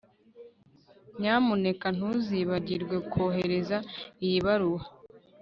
[1.19, 3.77] Nyamuneka ntuzibagirwe kohereza
[4.25, 4.83] iyi baruwa